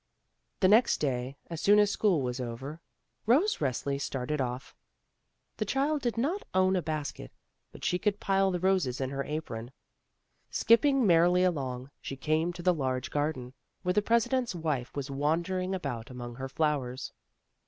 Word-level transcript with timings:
The 0.61 0.67
next 0.67 0.97
day, 0.97 1.37
as 1.47 1.61
soon 1.61 1.77
as 1.77 1.91
school 1.91 2.23
was 2.23 2.39
over, 2.39 2.81
Rose 3.27 3.57
Resli 3.59 4.01
started 4.01 4.41
off. 4.41 4.75
The 5.57 5.63
child 5.65 6.01
did 6.01 6.17
not 6.17 6.41
own 6.55 6.75
a 6.75 6.81
basket, 6.81 7.31
but 7.71 7.85
she 7.85 7.99
could 7.99 8.19
pUe 8.19 8.51
the 8.51 8.59
roses 8.59 8.99
in 8.99 9.11
her 9.11 9.23
apron. 9.23 9.71
Skipping 10.49 11.05
merrily 11.05 11.43
along, 11.43 11.91
she 12.01 12.15
came 12.15 12.51
to 12.53 12.63
the 12.63 12.71
A 12.71 12.71
LITTLE 12.73 12.83
HELPER 12.83 12.93
23 12.93 12.93
large 12.93 13.11
garden, 13.11 13.53
where 13.83 13.93
the 13.93 14.01
President's 14.01 14.55
wife 14.55 14.95
was 14.95 15.11
wandering 15.11 15.75
about 15.75 16.09
among 16.09 16.33
her 16.37 16.49
flowers. 16.49 17.13